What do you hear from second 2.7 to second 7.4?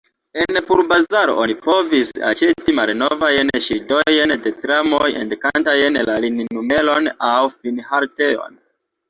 malnovajn ŝildojn de tramoj indikantajn la lininumeron aŭ